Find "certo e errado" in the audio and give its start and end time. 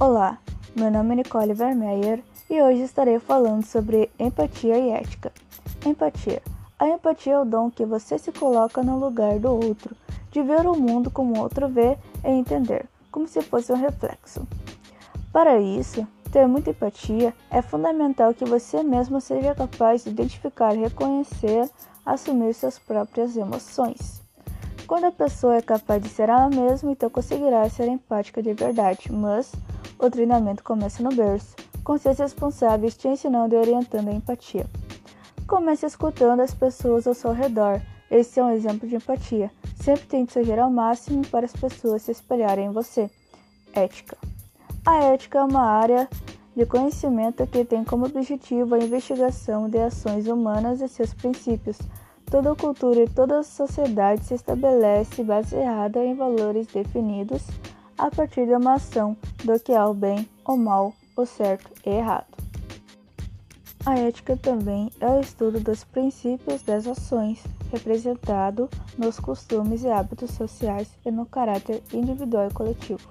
61.24-62.26